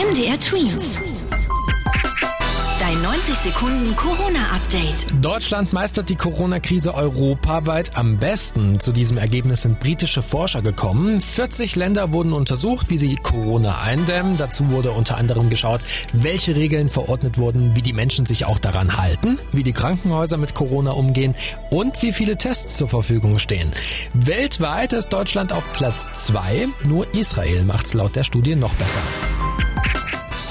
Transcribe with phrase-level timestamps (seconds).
[0.00, 0.96] MDR Twins.
[2.80, 5.08] Dein 90 Sekunden Corona-Update.
[5.22, 8.80] Deutschland meistert die Corona-Krise europaweit am besten.
[8.80, 11.20] Zu diesem Ergebnis sind britische Forscher gekommen.
[11.20, 14.38] 40 Länder wurden untersucht, wie sie Corona eindämmen.
[14.38, 15.82] Dazu wurde unter anderem geschaut,
[16.14, 20.54] welche Regeln verordnet wurden, wie die Menschen sich auch daran halten, wie die Krankenhäuser mit
[20.54, 21.34] Corona umgehen
[21.70, 23.70] und wie viele Tests zur Verfügung stehen.
[24.14, 26.68] Weltweit ist Deutschland auf Platz 2.
[26.88, 29.00] Nur Israel macht's laut der Studie noch besser.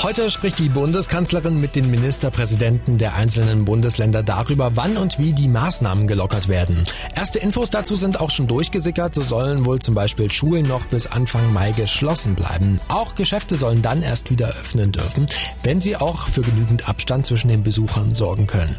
[0.02, 5.50] Heute spricht die Bundeskanzlerin mit den Ministerpräsidenten der einzelnen Bundesländer darüber, wann und wie die
[5.50, 6.86] Maßnahmen gelockert werden.
[7.14, 9.14] Erste Infos dazu sind auch schon durchgesickert.
[9.14, 12.80] So sollen wohl zum Beispiel Schulen noch bis Anfang Mai geschlossen bleiben.
[12.88, 15.28] Auch Geschäfte sollen dann erst wieder öffnen dürfen,
[15.64, 18.78] wenn sie auch für genügend Abstand zwischen den Besuchern sorgen können.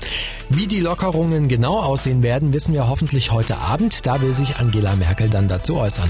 [0.49, 4.07] Wie die Lockerungen genau aussehen werden, wissen wir hoffentlich heute Abend.
[4.07, 6.09] Da will sich Angela Merkel dann dazu äußern.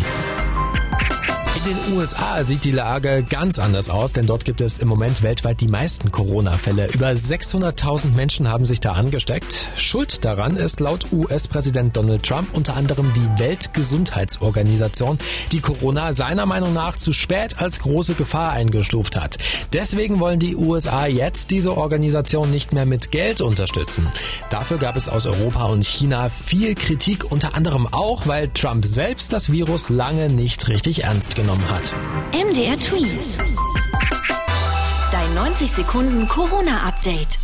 [1.57, 5.25] In den USA sieht die Lage ganz anders aus, denn dort gibt es im Moment
[5.25, 6.93] weltweit die meisten Corona-Fälle.
[6.93, 9.67] Über 600.000 Menschen haben sich da angesteckt.
[9.75, 15.19] Schuld daran ist laut US-Präsident Donald Trump unter anderem die Weltgesundheitsorganisation,
[15.51, 19.37] die Corona seiner Meinung nach zu spät als große Gefahr eingestuft hat.
[19.73, 24.09] Deswegen wollen die USA jetzt diese Organisation nicht mehr mit Geld unterstützen.
[24.51, 29.33] Dafür gab es aus Europa und China viel Kritik, unter anderem auch, weil Trump selbst
[29.33, 31.95] das Virus lange nicht richtig ernst genommen hat.
[32.33, 33.39] MDR Twins.
[35.11, 37.39] Dein 90 Sekunden Corona-Update.